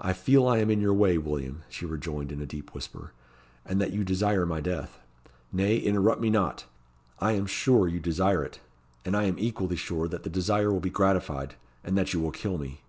[0.00, 3.10] "I feel I am in your way, William," she rejoined, in a deep whisper;
[3.66, 5.00] "and that you desire my death.
[5.52, 6.66] Nay, interrupt me not;
[7.18, 8.60] I am sure you desire it;
[9.04, 12.30] and I am equally sure that the desire will be gratified, and that you will
[12.30, 12.82] kill me."